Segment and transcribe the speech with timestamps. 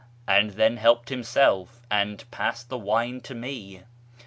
[0.27, 3.83] and tlien helped himself and j^assed the wine to me.